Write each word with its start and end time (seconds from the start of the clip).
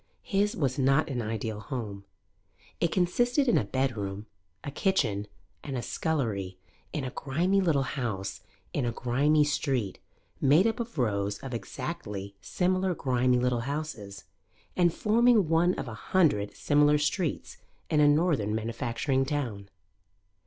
His 0.23 0.55
was 0.55 0.79
not 0.79 1.11
an 1.11 1.21
ideal 1.21 1.59
home; 1.59 2.05
it 2.79 2.91
consisted 2.91 3.47
in 3.47 3.55
a 3.55 3.63
bedroom, 3.63 4.25
a 4.63 4.71
kitchen 4.71 5.27
and 5.63 5.77
a 5.77 5.83
scullery 5.83 6.57
in 6.91 7.03
a 7.03 7.11
grimy 7.11 7.61
little 7.61 7.83
house 7.83 8.41
in 8.73 8.83
a 8.83 8.91
grimy 8.91 9.43
street 9.43 9.99
made 10.41 10.65
up 10.65 10.79
of 10.79 10.97
rows 10.97 11.37
of 11.43 11.53
exactly 11.53 12.33
similar 12.41 12.95
grimy 12.95 13.37
little 13.37 13.59
houses, 13.69 14.23
and 14.75 14.91
forming 14.91 15.47
one 15.47 15.75
of 15.75 15.87
a 15.87 15.93
hundred 15.93 16.55
similar 16.57 16.97
streets 16.97 17.57
in 17.91 17.99
a 17.99 18.07
northern 18.07 18.55
manufacturing 18.55 19.23
town. 19.23 19.69